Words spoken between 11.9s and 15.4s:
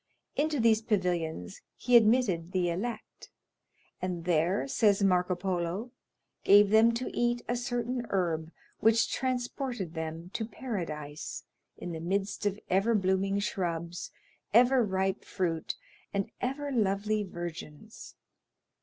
the midst of ever blooming shrubs, ever ripe